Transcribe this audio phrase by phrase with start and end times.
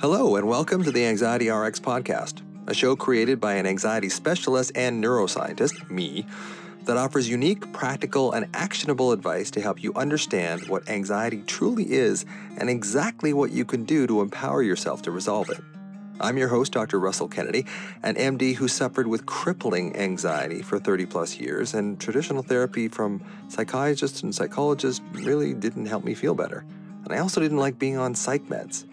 [0.00, 4.70] Hello, and welcome to the Anxiety RX podcast, a show created by an anxiety specialist
[4.76, 6.24] and neuroscientist, me,
[6.84, 12.24] that offers unique, practical, and actionable advice to help you understand what anxiety truly is
[12.58, 15.58] and exactly what you can do to empower yourself to resolve it.
[16.20, 17.00] I'm your host, Dr.
[17.00, 17.66] Russell Kennedy,
[18.04, 23.20] an MD who suffered with crippling anxiety for 30 plus years, and traditional therapy from
[23.48, 26.64] psychiatrists and psychologists really didn't help me feel better.
[27.02, 28.84] And I also didn't like being on psych meds.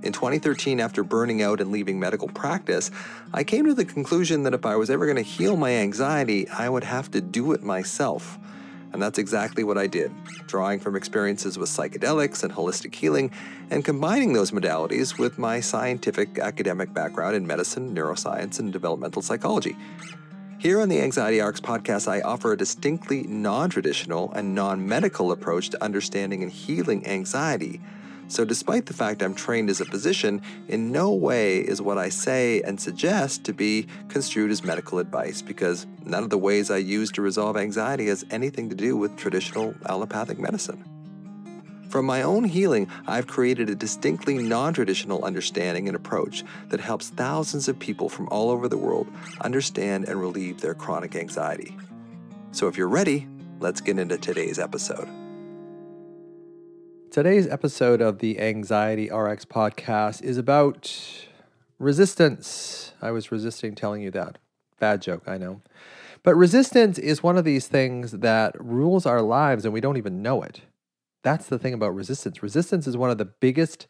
[0.00, 2.92] In 2013, after burning out and leaving medical practice,
[3.34, 6.48] I came to the conclusion that if I was ever going to heal my anxiety,
[6.48, 8.38] I would have to do it myself.
[8.92, 10.12] And that's exactly what I did,
[10.46, 13.32] drawing from experiences with psychedelics and holistic healing,
[13.70, 19.76] and combining those modalities with my scientific academic background in medicine, neuroscience, and developmental psychology.
[20.58, 25.32] Here on the Anxiety RX podcast, I offer a distinctly non traditional and non medical
[25.32, 27.80] approach to understanding and healing anxiety
[28.28, 32.10] so, despite the fact I'm trained as a physician, in no way is what I
[32.10, 36.76] say and suggest to be construed as medical advice because none of the ways I
[36.76, 40.84] use to resolve anxiety has anything to do with traditional allopathic medicine.
[41.88, 47.08] From my own healing, I've created a distinctly non traditional understanding and approach that helps
[47.08, 49.08] thousands of people from all over the world
[49.40, 51.74] understand and relieve their chronic anxiety.
[52.52, 53.26] So, if you're ready,
[53.58, 55.08] let's get into today's episode.
[57.18, 61.26] Today's episode of the Anxiety RX podcast is about
[61.80, 62.92] resistance.
[63.02, 64.38] I was resisting telling you that.
[64.78, 65.60] Bad joke, I know.
[66.22, 70.22] But resistance is one of these things that rules our lives and we don't even
[70.22, 70.60] know it.
[71.24, 72.40] That's the thing about resistance.
[72.40, 73.88] Resistance is one of the biggest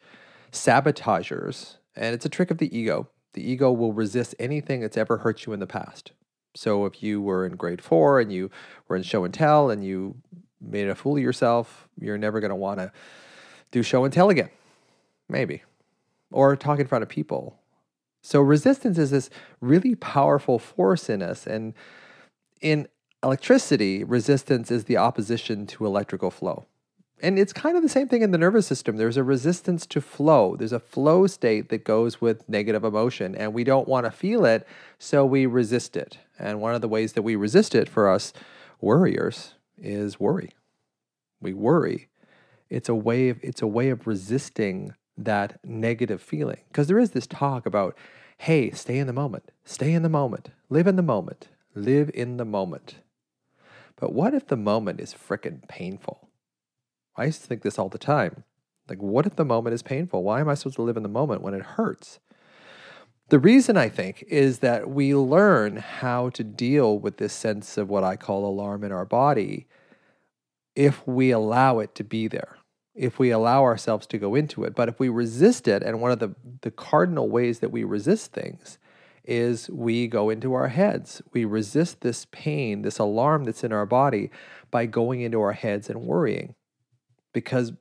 [0.51, 3.11] sabotagers, and it's a trick of the ego.
[3.35, 6.13] The ego will resist anything that's ever hurt you in the past.
[6.55, 8.51] So if you were in grade four and you
[8.89, 10.17] were in show and tell and you
[10.61, 12.93] made a fool of yourself, you're never going to want to
[13.71, 14.51] do show and tell again.
[15.29, 15.63] Maybe.
[16.31, 17.59] Or talk in front of people.
[18.23, 21.47] So resistance is this really powerful force in us.
[21.47, 21.75] And
[22.61, 22.89] in
[23.23, 26.67] electricity, resistance is the opposition to electrical flow.
[27.21, 28.97] And it's kind of the same thing in the nervous system.
[28.97, 30.55] There's a resistance to flow.
[30.57, 34.45] There's a flow state that goes with negative emotion, and we don't want to feel
[34.45, 34.67] it,
[35.01, 36.19] so we resist it.
[36.39, 38.33] And one of the ways that we resist it for us
[38.81, 40.51] worriers is worry.
[41.41, 42.09] We worry.
[42.69, 46.61] It's a way of it's a way of resisting that negative feeling.
[46.69, 47.97] Because there is this talk about,
[48.39, 52.37] hey, stay in the moment, stay in the moment, live in the moment, live in
[52.37, 52.97] the moment.
[53.97, 56.29] But what if the moment is frickin' painful?
[57.17, 58.45] I used to think this all the time.
[58.89, 60.23] Like, what if the moment is painful?
[60.23, 62.21] Why am I supposed to live in the moment when it hurts?
[63.31, 67.91] The reason I think is that we learn how to deal with this sense of
[67.91, 69.67] what I call alarm in our body
[70.75, 72.57] if we allow it to be there,
[72.95, 74.75] if we allow ourselves to go into it.
[74.75, 78.33] But if we resist it, and one of the, the cardinal ways that we resist
[78.33, 78.79] things
[79.25, 81.21] is we go into our heads.
[81.35, 84.31] We resist this pain, this alarm that's in our body
[84.71, 86.55] by going into our heads and worrying.
[87.35, 87.73] Because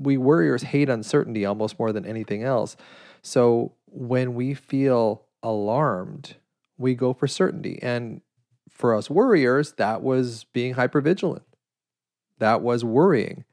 [0.00, 2.76] we worriers hate uncertainty almost more than anything else.
[3.22, 6.36] So when we feel alarmed,
[6.76, 7.78] we go for certainty.
[7.82, 8.20] And
[8.68, 11.42] for us worriers, that was being hypervigilant.
[12.38, 13.44] That was worrying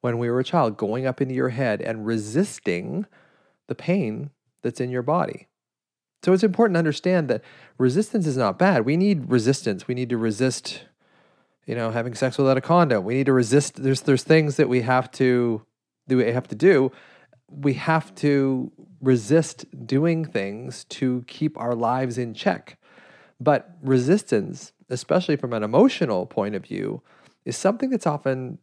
[0.00, 3.06] when we were a child, going up into your head and resisting
[3.68, 4.30] the pain
[4.62, 5.48] that's in your body.
[6.24, 7.42] So it's important to understand that
[7.78, 8.86] resistance is not bad.
[8.86, 9.86] We need resistance.
[9.86, 10.84] We need to resist,
[11.66, 13.04] you know, having sex without a condom.
[13.04, 13.82] We need to resist.
[13.82, 15.62] There's there's things that we have to
[16.08, 16.16] do.
[16.16, 16.92] We have to do
[17.60, 18.70] we have to
[19.00, 22.78] resist doing things to keep our lives in check.
[23.40, 27.02] But resistance, especially from an emotional point of view,
[27.44, 28.58] is something that's often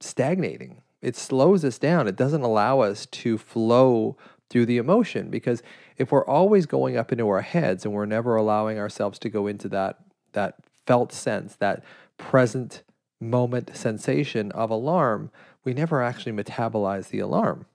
[0.00, 0.82] stagnating.
[1.00, 2.08] It slows us down.
[2.08, 4.16] It doesn't allow us to flow
[4.50, 5.62] through the emotion because
[5.96, 9.46] if we're always going up into our heads and we're never allowing ourselves to go
[9.46, 9.98] into that
[10.32, 10.56] that
[10.86, 11.84] felt sense, that
[12.16, 12.82] present
[13.20, 15.30] moment sensation of alarm,
[15.64, 17.66] we never actually metabolize the alarm.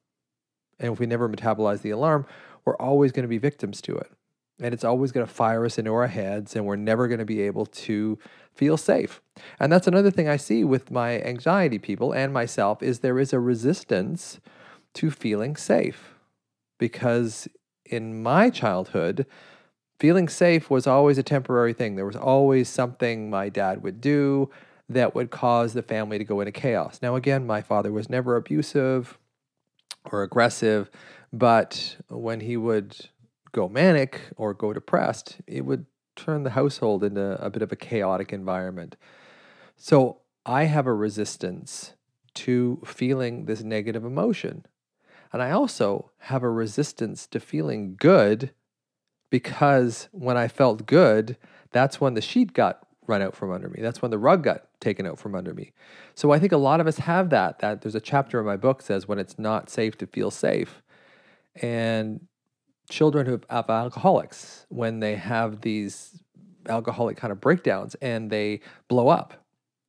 [0.79, 2.25] And if we never metabolize the alarm,
[2.65, 4.11] we're always going to be victims to it.
[4.59, 7.25] And it's always going to fire us into our heads, and we're never going to
[7.25, 8.19] be able to
[8.53, 9.21] feel safe.
[9.59, 13.33] And that's another thing I see with my anxiety people and myself is there is
[13.33, 14.39] a resistance
[14.93, 16.13] to feeling safe.
[16.77, 17.47] Because
[17.85, 19.25] in my childhood,
[19.99, 21.95] feeling safe was always a temporary thing.
[21.95, 24.49] There was always something my dad would do
[24.89, 26.99] that would cause the family to go into chaos.
[27.01, 29.17] Now, again, my father was never abusive
[30.05, 30.89] or aggressive,
[31.31, 33.09] but when he would
[33.51, 35.85] go manic or go depressed, it would
[36.15, 38.95] turn the household into a bit of a chaotic environment.
[39.75, 41.93] So I have a resistance
[42.35, 44.65] to feeling this negative emotion.
[45.31, 48.51] And I also have a resistance to feeling good
[49.29, 51.37] because when I felt good,
[51.71, 53.81] that's when the sheet got run out from under me.
[53.81, 55.71] That's when the rug got taken out from under me.
[56.13, 57.59] So I think a lot of us have that.
[57.59, 60.83] That there's a chapter in my book says when it's not safe to feel safe.
[61.61, 62.27] And
[62.89, 66.21] children who have alcoholics, when they have these
[66.67, 69.33] alcoholic kind of breakdowns and they blow up,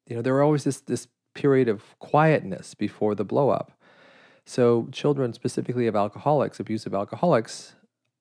[0.06, 3.72] you know, there are always this this period of quietness before the blow up.
[4.46, 7.74] So children specifically of alcoholics, abusive alcoholics,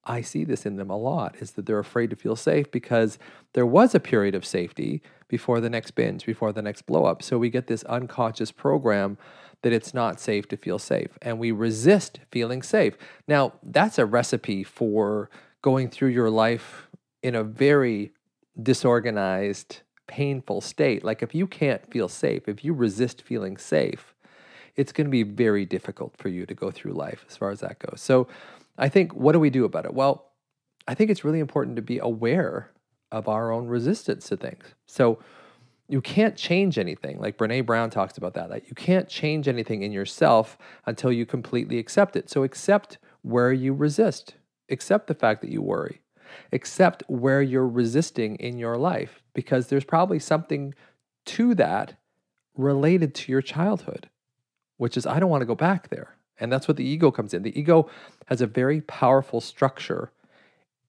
[0.06, 3.18] I see this in them a lot is that they're afraid to feel safe because
[3.54, 7.22] there was a period of safety before the next binge, before the next blow up.
[7.22, 9.16] So we get this unconscious program
[9.62, 12.96] that it's not safe to feel safe and we resist feeling safe.
[13.26, 15.30] Now, that's a recipe for
[15.62, 16.88] going through your life
[17.22, 18.12] in a very
[18.62, 21.02] disorganized, painful state.
[21.02, 24.14] Like if you can't feel safe, if you resist feeling safe,
[24.76, 27.60] it's going to be very difficult for you to go through life as far as
[27.60, 28.00] that goes.
[28.00, 28.26] So,
[28.76, 29.94] I think, what do we do about it?
[29.94, 30.32] Well,
[30.86, 32.70] I think it's really important to be aware
[33.12, 34.64] of our own resistance to things.
[34.86, 35.20] So
[35.88, 39.82] you can't change anything, like Brene Brown talks about that, that you can't change anything
[39.82, 42.28] in yourself until you completely accept it.
[42.30, 44.34] So accept where you resist,
[44.70, 46.00] accept the fact that you worry,
[46.52, 50.74] accept where you're resisting in your life, because there's probably something
[51.26, 51.94] to that
[52.56, 54.08] related to your childhood,
[54.76, 56.16] which is, I don't want to go back there.
[56.38, 57.42] And that's what the ego comes in.
[57.42, 57.88] The ego
[58.26, 60.10] has a very powerful structure,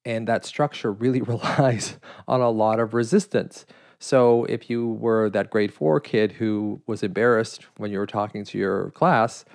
[0.04, 1.98] and that structure really relies
[2.28, 3.66] on a lot of resistance.
[4.00, 8.44] So if you were that grade four kid who was embarrassed when you were talking
[8.46, 9.46] to your class,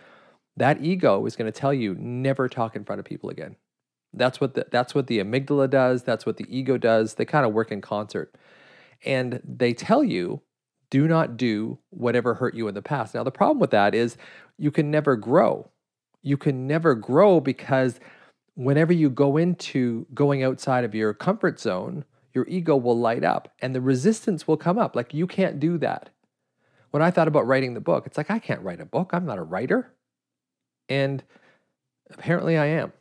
[0.56, 3.56] that ego is going to tell you never talk in front of people again.
[4.12, 6.02] That's what the, that's what the amygdala does.
[6.02, 7.14] That's what the ego does.
[7.14, 8.34] They kind of work in concert,
[9.04, 10.42] and they tell you
[10.90, 13.14] do not do whatever hurt you in the past.
[13.14, 14.16] Now the problem with that is
[14.58, 15.70] you can never grow
[16.22, 18.00] you can never grow because
[18.54, 23.52] whenever you go into going outside of your comfort zone, your ego will light up
[23.60, 24.94] and the resistance will come up.
[24.94, 26.10] Like, you can't do that.
[26.90, 29.10] When I thought about writing the book, it's like, I can't write a book.
[29.12, 29.92] I'm not a writer.
[30.88, 31.22] And
[32.10, 32.92] apparently I am.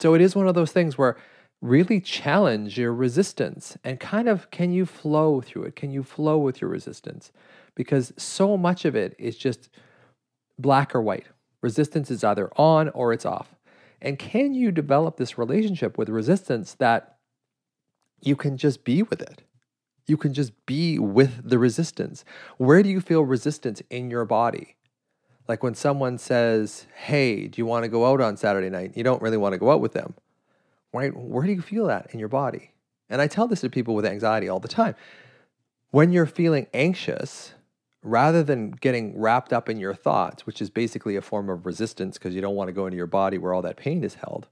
[0.00, 1.16] So it is one of those things where
[1.62, 5.76] really challenge your resistance and kind of can you flow through it?
[5.76, 7.32] Can you flow with your resistance?
[7.74, 9.68] Because so much of it is just
[10.58, 11.26] black or white.
[11.62, 13.54] Resistance is either on or it's off.
[14.02, 17.16] And can you develop this relationship with resistance that
[18.20, 19.42] you can just be with it?
[20.06, 22.24] You can just be with the resistance.
[22.56, 24.76] Where do you feel resistance in your body?
[25.46, 28.96] Like when someone says, Hey, do you want to go out on Saturday night?
[28.96, 30.14] You don't really want to go out with them.
[30.92, 31.14] Right?
[31.16, 32.72] Where do you feel that in your body?
[33.08, 34.94] And I tell this to people with anxiety all the time.
[35.90, 37.54] When you're feeling anxious,
[38.02, 42.16] rather than getting wrapped up in your thoughts, which is basically a form of resistance
[42.16, 44.48] because you don't want to go into your body where all that pain is held,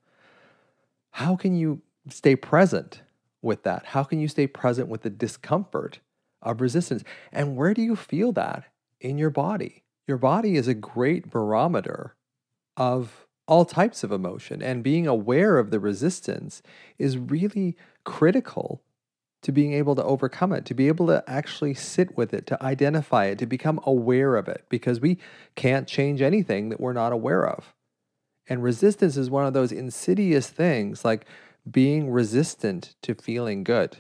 [1.13, 1.81] how can you
[2.11, 3.03] stay present
[3.43, 3.87] with that?
[3.87, 6.01] How can you stay present with the discomfort
[6.43, 7.03] of resistance?
[7.33, 8.65] And where do you feel that
[9.01, 9.85] in your body?
[10.07, 12.15] Your body is a great barometer
[12.77, 16.63] of all types of emotion, and being aware of the resistance
[16.99, 18.83] is really critical
[19.43, 22.63] to being able to overcome it, to be able to actually sit with it, to
[22.63, 25.19] identify it, to become aware of it, because we
[25.55, 27.75] can't change anything that we're not aware of.
[28.49, 31.27] And resistance is one of those insidious things, like
[31.71, 33.99] being resistant to feeling good.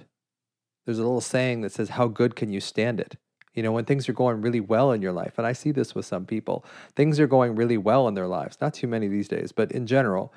[0.86, 3.16] There's a little saying that says, How good can you stand it?
[3.54, 5.94] You know, when things are going really well in your life, and I see this
[5.94, 6.64] with some people,
[6.96, 9.86] things are going really well in their lives, not too many these days, but in
[9.86, 10.32] general,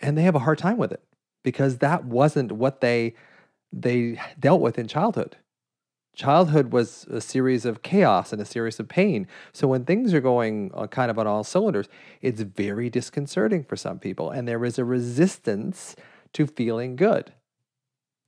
[0.00, 1.02] and they have a hard time with it
[1.42, 3.14] because that wasn't what they
[3.72, 5.36] they dealt with in childhood.
[6.14, 9.26] Childhood was a series of chaos and a series of pain.
[9.52, 11.88] So when things are going kind of on all cylinders,
[12.20, 14.30] it's very disconcerting for some people.
[14.30, 15.96] And there is a resistance
[16.32, 17.32] to feeling good.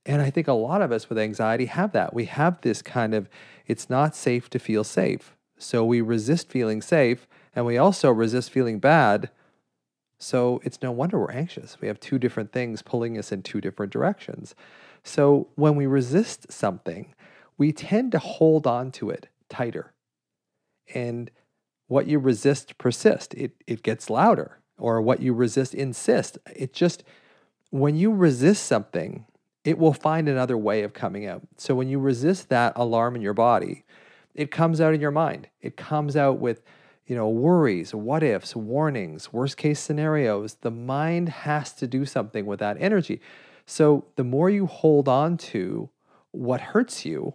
[0.07, 2.15] And I think a lot of us with anxiety have that.
[2.15, 3.29] We have this kind of,
[3.67, 5.37] it's not safe to feel safe.
[5.59, 9.31] So we resist feeling safe and we also resist feeling bad.
[10.19, 11.81] So it's no wonder we're anxious.
[11.81, 14.55] We have two different things pulling us in two different directions.
[15.05, 17.15] So when we resist something,
[17.59, 19.93] we tend to hold on to it tighter.
[20.95, 21.31] And
[21.93, 23.35] what you resist persists.
[23.35, 24.59] It it gets louder.
[24.79, 26.39] Or what you resist insists.
[26.57, 27.05] It just
[27.71, 29.27] when you resist something,
[29.65, 31.43] it will find another way of coming out.
[31.57, 33.85] So when you resist that alarm in your body,
[34.35, 35.49] it comes out in your mind.
[35.61, 36.63] It comes out with,
[37.07, 40.55] you know, worries, what ifs, warnings, worst case scenarios.
[40.63, 43.21] The mind has to do something with that energy.
[43.67, 45.91] So the more you hold on to
[46.31, 47.35] what hurts you,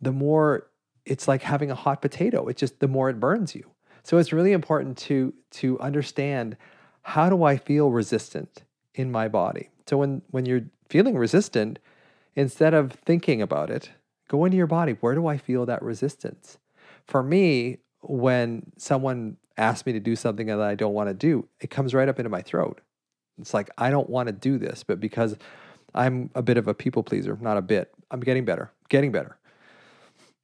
[0.00, 0.68] the more
[1.04, 2.46] it's like having a hot potato.
[2.46, 3.70] It just, the more it burns you.
[4.02, 6.56] So it's really important to to understand
[7.02, 8.62] how do I feel resistant
[8.94, 9.70] in my body.
[9.86, 11.78] So when when you're feeling resistant,
[12.34, 13.90] instead of thinking about it,
[14.28, 14.92] go into your body.
[14.92, 16.58] Where do I feel that resistance?
[17.06, 21.48] For me, when someone asks me to do something that I don't want to do,
[21.60, 22.80] it comes right up into my throat.
[23.40, 25.36] It's like I don't want to do this, but because
[25.94, 27.92] I'm a bit of a people pleaser, not a bit.
[28.10, 29.36] I'm getting better, getting better.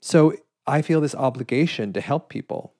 [0.00, 0.34] So
[0.66, 2.72] I feel this obligation to help people.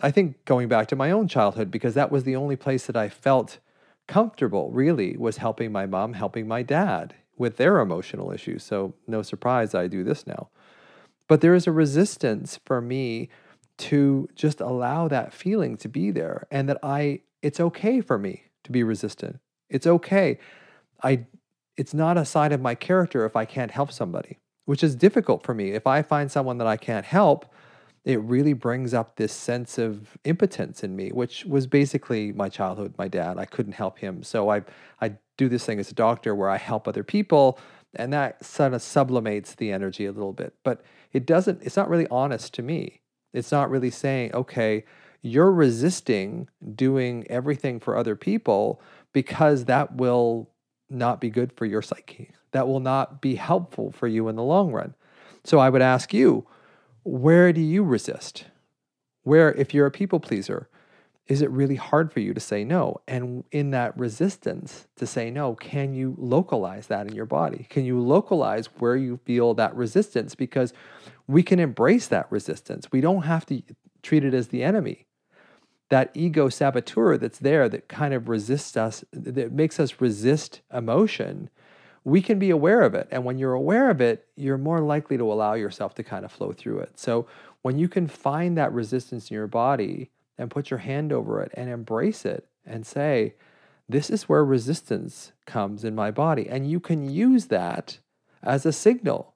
[0.00, 2.96] I think going back to my own childhood, because that was the only place that
[2.96, 3.58] I felt
[4.08, 8.62] comfortable, really, was helping my mom, helping my dad with their emotional issues.
[8.62, 10.48] So, no surprise I do this now.
[11.28, 13.28] But there is a resistance for me
[13.78, 18.44] to just allow that feeling to be there and that I, it's okay for me
[18.64, 19.40] to be resistant.
[19.72, 20.38] It's okay.
[21.02, 21.26] I,
[21.76, 25.42] it's not a side of my character if I can't help somebody, which is difficult
[25.42, 25.70] for me.
[25.70, 27.52] If I find someone that I can't help,
[28.04, 32.94] it really brings up this sense of impotence in me, which was basically my childhood.
[32.98, 34.22] My dad, I couldn't help him.
[34.22, 34.62] So I,
[35.00, 37.58] I do this thing as a doctor where I help other people,
[37.94, 40.54] and that sort of sublimates the energy a little bit.
[40.64, 43.00] But it doesn't, it's not really honest to me.
[43.32, 44.84] It's not really saying, okay,
[45.22, 48.80] you're resisting doing everything for other people
[49.12, 50.50] because that will
[50.90, 52.30] not be good for your psyche.
[52.50, 54.94] That will not be helpful for you in the long run.
[55.44, 56.46] So I would ask you,
[57.04, 58.44] where do you resist?
[59.22, 60.68] Where, if you're a people pleaser,
[61.28, 63.00] is it really hard for you to say no?
[63.06, 67.66] And in that resistance to say no, can you localize that in your body?
[67.70, 70.34] Can you localize where you feel that resistance?
[70.34, 70.72] Because
[71.28, 72.90] we can embrace that resistance.
[72.90, 73.62] We don't have to
[74.02, 75.06] treat it as the enemy.
[75.92, 81.50] That ego saboteur that's there that kind of resists us, that makes us resist emotion,
[82.02, 83.08] we can be aware of it.
[83.10, 86.32] And when you're aware of it, you're more likely to allow yourself to kind of
[86.32, 86.98] flow through it.
[86.98, 87.26] So
[87.60, 91.52] when you can find that resistance in your body and put your hand over it
[91.54, 93.34] and embrace it and say,
[93.86, 96.48] this is where resistance comes in my body.
[96.48, 97.98] And you can use that
[98.42, 99.34] as a signal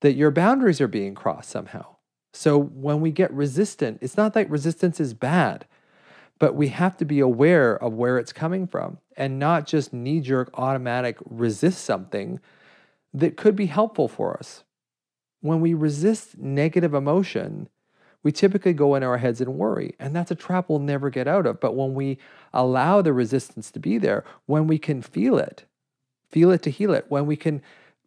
[0.00, 1.95] that your boundaries are being crossed somehow.
[2.36, 5.66] So when we get resistant, it's not that resistance is bad,
[6.38, 10.20] but we have to be aware of where it's coming from and not just knee
[10.20, 12.38] jerk automatic resist something
[13.14, 14.64] that could be helpful for us.
[15.40, 17.70] When we resist negative emotion,
[18.22, 21.26] we typically go in our heads and worry, and that's a trap we'll never get
[21.26, 21.58] out of.
[21.58, 22.18] But when we
[22.52, 25.64] allow the resistance to be there, when we can feel it,
[26.28, 27.62] feel it to heal it, when we can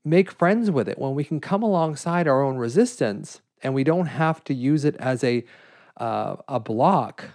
[0.06, 4.08] make friends with it, when we can come alongside our own resistance and we don't
[4.08, 5.44] have to use it as a,
[5.98, 7.26] uh, a block,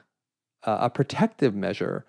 [0.64, 2.04] uh, a protective measure,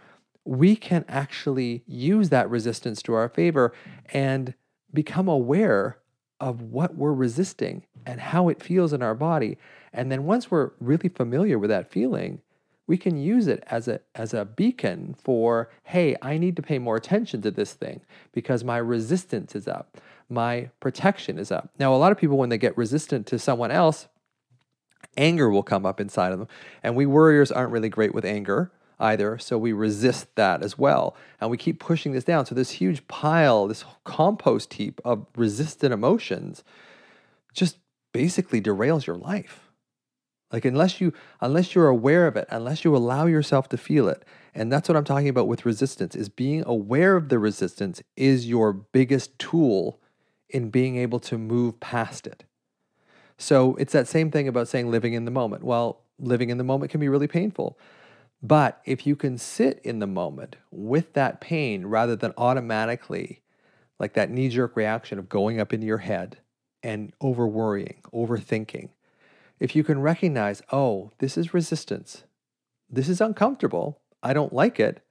[0.46, 3.74] we can actually use that resistance to our favor
[4.14, 4.54] and
[4.94, 5.98] become aware
[6.40, 9.58] of what we're resisting and how it feels in our body.
[9.92, 12.42] And then once we're really familiar with that feeling,
[12.88, 16.78] we can use it as a as a beacon for hey i need to pay
[16.78, 19.98] more attention to this thing because my resistance is up
[20.30, 23.72] my protection is up now a lot of people when they get resistant to someone
[23.72, 24.08] else
[25.18, 26.48] anger will come up inside of them
[26.84, 29.38] and we warriors aren't really great with anger either.
[29.38, 31.16] So we resist that as well.
[31.42, 32.46] And we keep pushing this down.
[32.46, 36.64] So this huge pile, this compost heap of resistant emotions
[37.54, 37.78] just
[38.14, 39.72] basically derails your life.
[40.52, 44.24] Like unless you unless you're aware of it, unless you allow yourself to feel it.
[44.54, 48.48] And that's what I'm talking about with resistance is being aware of the resistance is
[48.48, 50.00] your biggest tool
[50.56, 52.46] in being able to move past it.
[53.38, 55.66] So it's that same thing about saying living in the moment.
[55.66, 57.78] Well, living in the moment can be really painful.
[58.42, 63.42] But if you can sit in the moment with that pain rather than automatically,
[64.00, 66.38] like that knee jerk reaction of going up into your head
[66.82, 68.92] and over worrying, overthinking,
[69.60, 72.24] if you can recognize, oh, this is resistance,
[72.90, 75.05] this is uncomfortable, I don't like it,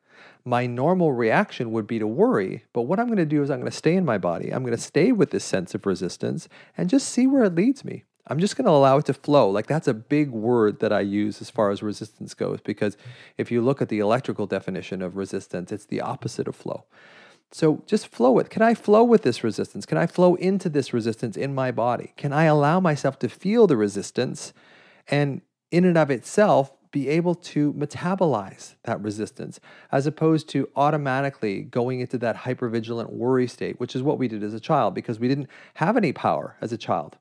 [0.44, 2.64] my normal reaction would be to worry.
[2.72, 4.50] But what I'm going to do is I'm going to stay in my body.
[4.50, 7.84] I'm going to stay with this sense of resistance and just see where it leads
[7.84, 8.04] me.
[8.26, 9.50] I'm just going to allow it to flow.
[9.50, 12.96] Like that's a big word that I use as far as resistance goes, because
[13.36, 16.84] if you look at the electrical definition of resistance, it's the opposite of flow.
[17.52, 18.50] So just flow it.
[18.50, 19.86] Can I flow with this resistance?
[19.86, 22.12] Can I flow into this resistance in my body?
[22.16, 24.52] Can I allow myself to feel the resistance
[25.08, 29.58] and in and of itself be able to metabolize that resistance
[29.90, 34.44] as opposed to automatically going into that hypervigilant worry state, which is what we did
[34.44, 37.18] as a child because we didn't have any power as a child.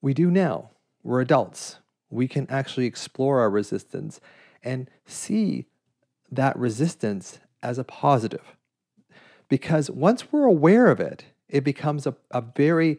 [0.00, 0.70] We do now.
[1.02, 1.76] We're adults.
[2.08, 4.18] We can actually explore our resistance
[4.64, 5.66] and see
[6.32, 8.56] that resistance as a positive.
[9.50, 12.98] Because once we're aware of it, it becomes a, a very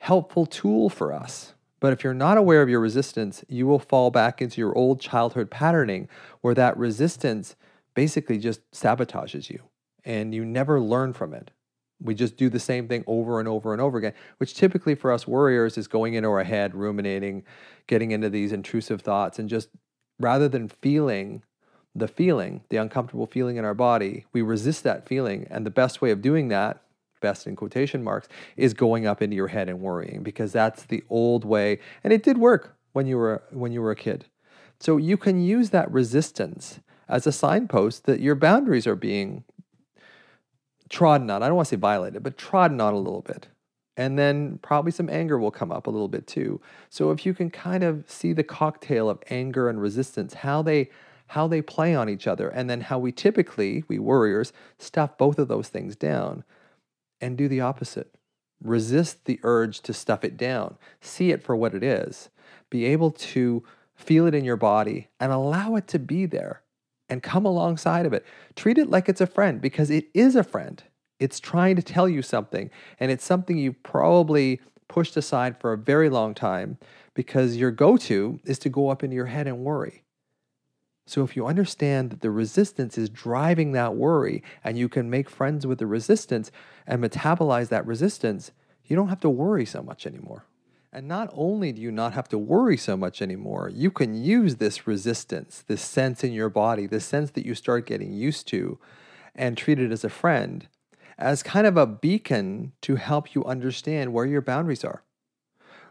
[0.00, 4.10] helpful tool for us But if you're not aware of your resistance, you will fall
[4.10, 6.08] back into your old childhood patterning
[6.40, 7.56] where that resistance
[7.94, 9.62] basically just sabotages you
[10.04, 11.50] and you never learn from it.
[12.00, 15.10] We just do the same thing over and over and over again, which typically for
[15.10, 17.44] us warriors is going into our head, ruminating,
[17.88, 19.68] getting into these intrusive thoughts, and just
[20.20, 21.42] rather than feeling
[21.94, 25.46] the feeling, the uncomfortable feeling in our body, we resist that feeling.
[25.50, 26.82] And the best way of doing that,
[27.20, 31.02] best in quotation marks, is going up into your head and worrying because that's the
[31.08, 31.78] old way.
[32.04, 34.26] And it did work when you were when you were a kid.
[34.80, 39.44] So you can use that resistance as a signpost that your boundaries are being
[40.88, 41.42] trodden on.
[41.42, 43.48] I don't want to say violated, but trodden on a little bit.
[43.96, 46.60] And then probably some anger will come up a little bit too.
[46.88, 50.90] So if you can kind of see the cocktail of anger and resistance, how they
[51.32, 55.38] how they play on each other, and then how we typically, we warriors, stuff both
[55.38, 56.42] of those things down
[57.20, 58.14] and do the opposite.
[58.62, 60.76] Resist the urge to stuff it down.
[61.00, 62.28] See it for what it is.
[62.70, 63.62] Be able to
[63.94, 66.62] feel it in your body and allow it to be there
[67.08, 68.24] and come alongside of it.
[68.56, 70.82] Treat it like it's a friend because it is a friend.
[71.18, 72.70] It's trying to tell you something,
[73.00, 76.78] and it's something you've probably pushed aside for a very long time
[77.14, 80.04] because your go to is to go up into your head and worry.
[81.08, 85.30] So, if you understand that the resistance is driving that worry and you can make
[85.30, 86.52] friends with the resistance
[86.86, 88.52] and metabolize that resistance,
[88.84, 90.44] you don't have to worry so much anymore.
[90.92, 94.56] And not only do you not have to worry so much anymore, you can use
[94.56, 98.78] this resistance, this sense in your body, this sense that you start getting used to,
[99.34, 100.68] and treat it as a friend,
[101.16, 105.02] as kind of a beacon to help you understand where your boundaries are,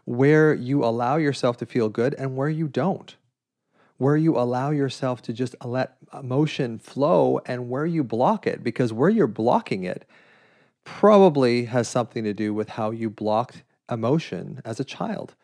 [0.04, 3.16] where you allow yourself to feel good and where you don't,
[3.98, 8.92] where you allow yourself to just let emotion flow and where you block it, because
[8.92, 10.04] where you're blocking it
[10.84, 15.34] probably has something to do with how you blocked emotion as a child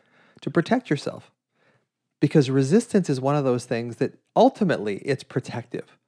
[0.40, 1.30] to protect yourself.
[2.20, 5.98] Because resistance is one of those things that ultimately it's protective.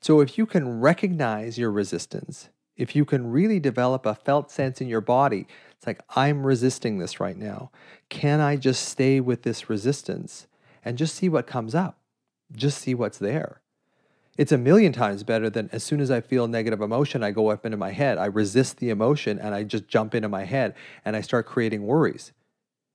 [0.00, 4.80] So if you can recognize your resistance, if you can really develop a felt sense
[4.80, 7.70] in your body, it's like, I'm resisting this right now.
[8.10, 10.46] Can I just stay with this resistance
[10.86, 11.98] and just see what comes up?
[12.54, 13.60] Just see what's there.
[14.38, 17.48] It's a million times better than as soon as I feel negative emotion, I go
[17.48, 18.18] up into my head.
[18.18, 21.86] I resist the emotion and I just jump into my head and I start creating
[21.86, 22.32] worries.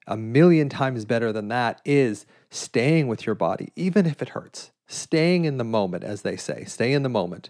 [0.07, 4.71] A million times better than that is staying with your body, even if it hurts,
[4.87, 7.49] staying in the moment, as they say, stay in the moment,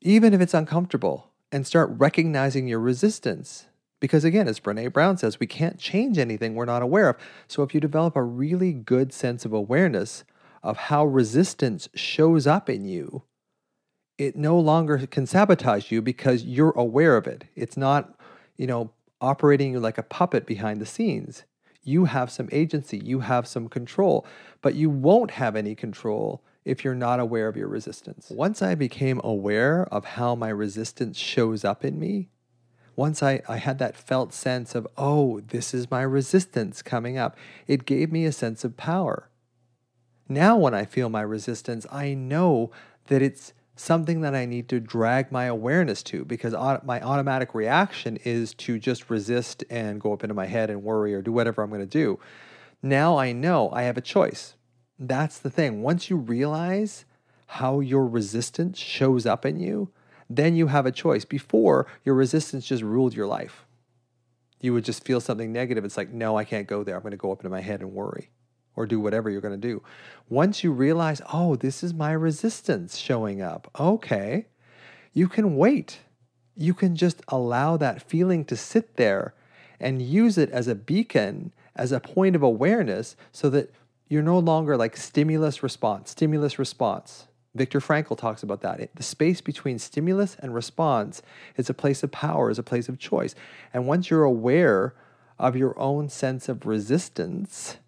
[0.00, 3.66] even if it's uncomfortable, and start recognizing your resistance.
[4.00, 7.16] Because again, as Brene Brown says, we can't change anything we're not aware of.
[7.46, 10.24] So if you develop a really good sense of awareness,
[10.62, 13.22] of how resistance shows up in you,
[14.18, 17.44] it no longer can sabotage you because you're aware of it.
[17.54, 18.18] It's not,
[18.56, 21.44] you know, operating you like a puppet behind the scenes.
[21.82, 24.26] You have some agency, you have some control,
[24.60, 28.30] but you won't have any control if you're not aware of your resistance.
[28.30, 32.28] Once I became aware of how my resistance shows up in me,
[33.00, 37.34] once I, I had that felt sense of, oh, this is my resistance coming up,
[37.66, 39.30] it gave me a sense of power.
[40.28, 42.70] Now, when I feel my resistance, I know
[43.06, 46.52] that it's something that I need to drag my awareness to because
[46.84, 51.14] my automatic reaction is to just resist and go up into my head and worry
[51.14, 52.20] or do whatever I'm going to do.
[52.82, 54.56] Now I know I have a choice.
[54.98, 55.80] That's the thing.
[55.80, 57.06] Once you realize
[57.46, 59.90] how your resistance shows up in you,
[60.30, 61.24] then you have a choice.
[61.24, 63.66] Before, your resistance just ruled your life.
[64.60, 65.84] You would just feel something negative.
[65.84, 66.94] It's like, no, I can't go there.
[66.94, 68.30] I'm going to go up into my head and worry
[68.76, 69.82] or do whatever you're going to do.
[70.28, 74.46] Once you realize, oh, this is my resistance showing up, okay,
[75.12, 75.98] you can wait.
[76.56, 79.34] You can just allow that feeling to sit there
[79.80, 83.72] and use it as a beacon, as a point of awareness, so that
[84.08, 87.26] you're no longer like stimulus response, stimulus response.
[87.54, 88.94] Viktor Frankl talks about that.
[88.94, 91.20] the space between stimulus and response
[91.56, 93.34] is a place of power, is a place of choice.
[93.74, 94.94] And once you're aware
[95.38, 97.78] of your own sense of resistance,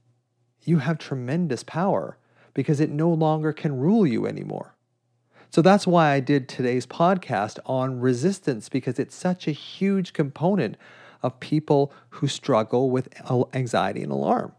[0.64, 2.18] you have tremendous power
[2.54, 4.74] because it no longer can rule you anymore.
[5.50, 10.76] So that's why I did today's podcast on resistance because it's such a huge component
[11.22, 13.08] of people who struggle with
[13.54, 14.52] anxiety and alarm.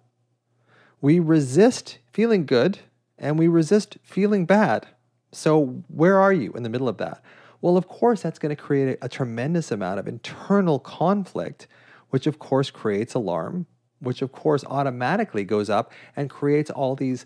[1.01, 2.79] We resist feeling good
[3.17, 4.87] and we resist feeling bad.
[5.31, 7.23] So, where are you in the middle of that?
[7.61, 11.67] Well, of course, that's going to create a, a tremendous amount of internal conflict,
[12.09, 13.65] which of course creates alarm,
[13.99, 17.25] which of course automatically goes up and creates all these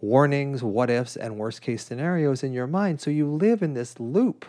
[0.00, 3.00] warnings, what ifs, and worst case scenarios in your mind.
[3.00, 4.46] So you live in this loop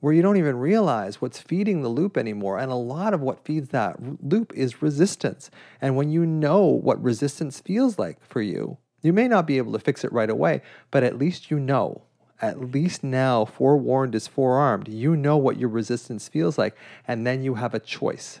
[0.00, 2.58] where you don't even realize what's feeding the loop anymore.
[2.58, 5.50] And a lot of what feeds that loop is resistance.
[5.80, 9.72] And when you know what resistance feels like for you, you may not be able
[9.72, 12.02] to fix it right away, but at least you know.
[12.40, 14.88] At least now, forewarned is forearmed.
[14.88, 18.40] You know what your resistance feels like, and then you have a choice.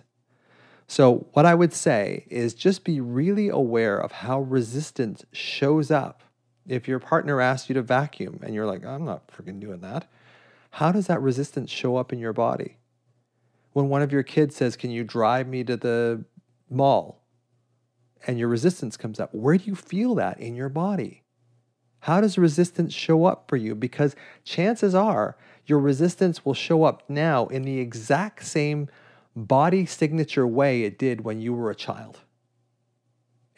[0.86, 6.22] So, what I would say is just be really aware of how resistance shows up.
[6.66, 10.08] If your partner asks you to vacuum and you're like, I'm not freaking doing that,
[10.70, 12.78] how does that resistance show up in your body?
[13.72, 16.24] When one of your kids says, Can you drive me to the
[16.70, 17.22] mall?
[18.28, 21.22] And your resistance comes up, where do you feel that in your body?
[22.00, 23.74] How does resistance show up for you?
[23.74, 24.14] Because
[24.44, 25.36] chances are
[25.66, 28.88] your resistance will show up now in the exact same
[29.34, 32.20] body signature way it did when you were a child.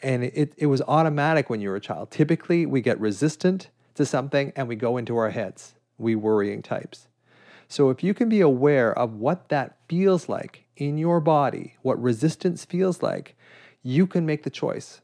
[0.01, 2.09] And it, it was automatic when you were a child.
[2.09, 7.09] Typically, we get resistant to something and we go into our heads, we worrying types.
[7.67, 12.01] So, if you can be aware of what that feels like in your body, what
[12.01, 13.35] resistance feels like,
[13.83, 15.01] you can make the choice.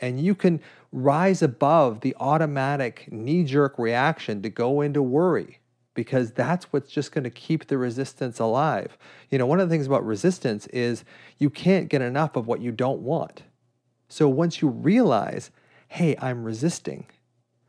[0.00, 0.60] And you can
[0.92, 5.60] rise above the automatic knee jerk reaction to go into worry
[5.94, 8.98] because that's what's just going to keep the resistance alive.
[9.30, 11.04] You know, one of the things about resistance is
[11.38, 13.42] you can't get enough of what you don't want.
[14.08, 15.50] So once you realize,
[15.88, 17.06] hey, I'm resisting,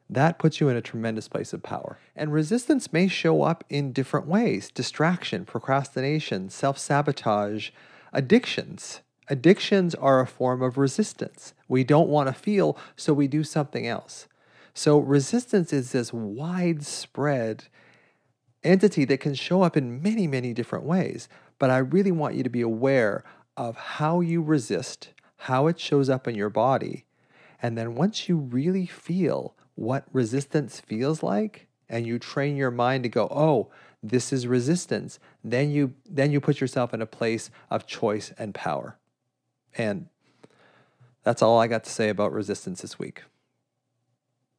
[0.10, 2.00] that puts you in a tremendous place of power.
[2.16, 7.72] And resistance may show up in different ways distraction, procrastination, self sabotage,
[8.14, 9.02] addictions.
[9.30, 11.54] Addictions are a form of resistance.
[11.68, 14.28] We don't want to feel, so we do something else.
[14.74, 17.66] So, resistance is this widespread
[18.64, 21.28] entity that can show up in many, many different ways.
[21.60, 23.24] But I really want you to be aware
[23.58, 27.06] of how you resist, how it shows up in your body.
[27.62, 33.04] And then once you really feel what resistance feels like, and you train your mind
[33.04, 33.70] to go, oh,
[34.04, 38.54] this is resistance, then you then you put yourself in a place of choice and
[38.54, 38.98] power.
[39.78, 40.08] And
[41.24, 43.24] that's all I got to say about resistance this week.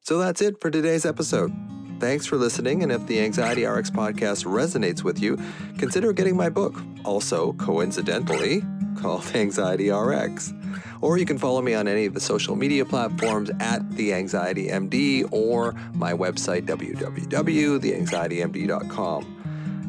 [0.00, 1.52] So that's it for today's episode.
[2.00, 5.36] Thanks for listening, and if the Anxiety RX podcast resonates with you,
[5.78, 8.62] consider getting my book, also coincidentally
[8.96, 10.52] called Anxiety RX.
[11.00, 14.68] Or you can follow me on any of the social media platforms at The Anxiety
[14.68, 19.34] MD or my website, www.theanxietymd.com.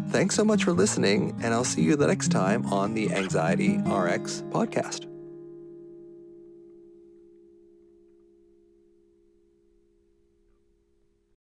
[0.10, 3.78] Thanks so much for listening, and I'll see you the next time on the Anxiety
[3.78, 5.09] RX podcast.